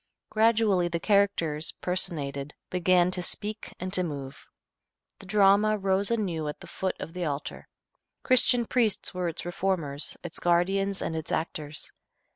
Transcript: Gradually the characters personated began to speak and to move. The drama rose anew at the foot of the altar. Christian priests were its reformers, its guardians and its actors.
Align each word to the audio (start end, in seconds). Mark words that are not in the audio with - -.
Gradually 0.31 0.87
the 0.87 0.99
characters 0.99 1.73
personated 1.73 2.55
began 2.71 3.11
to 3.11 3.21
speak 3.21 3.75
and 3.79 3.93
to 3.93 4.01
move. 4.01 4.47
The 5.19 5.27
drama 5.27 5.77
rose 5.77 6.09
anew 6.09 6.47
at 6.47 6.59
the 6.59 6.65
foot 6.65 6.95
of 6.99 7.13
the 7.13 7.25
altar. 7.25 7.67
Christian 8.23 8.65
priests 8.65 9.13
were 9.13 9.27
its 9.27 9.45
reformers, 9.45 10.17
its 10.23 10.39
guardians 10.39 11.03
and 11.03 11.15
its 11.15 11.31
actors. 11.31 11.91